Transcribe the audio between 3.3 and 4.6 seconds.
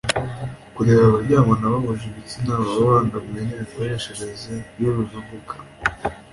n’imikoreshereze